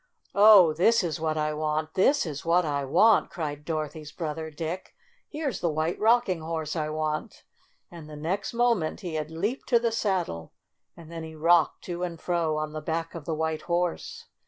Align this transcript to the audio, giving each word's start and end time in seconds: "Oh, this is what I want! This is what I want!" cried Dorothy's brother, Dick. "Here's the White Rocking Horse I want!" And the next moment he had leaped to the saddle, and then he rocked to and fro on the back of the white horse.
"Oh, 0.33 0.73
this 0.73 1.03
is 1.03 1.19
what 1.19 1.37
I 1.37 1.53
want! 1.53 1.93
This 1.93 2.25
is 2.25 2.43
what 2.43 2.65
I 2.65 2.83
want!" 2.85 3.29
cried 3.29 3.63
Dorothy's 3.63 4.11
brother, 4.11 4.49
Dick. 4.49 4.95
"Here's 5.29 5.59
the 5.59 5.69
White 5.69 5.99
Rocking 5.99 6.39
Horse 6.39 6.75
I 6.75 6.89
want!" 6.89 7.43
And 7.91 8.09
the 8.09 8.15
next 8.15 8.51
moment 8.51 9.01
he 9.01 9.13
had 9.13 9.29
leaped 9.29 9.69
to 9.69 9.77
the 9.77 9.91
saddle, 9.91 10.53
and 10.97 11.11
then 11.11 11.21
he 11.23 11.35
rocked 11.35 11.83
to 11.83 12.01
and 12.01 12.19
fro 12.19 12.57
on 12.57 12.73
the 12.73 12.81
back 12.81 13.13
of 13.13 13.25
the 13.25 13.35
white 13.35 13.61
horse. 13.69 14.25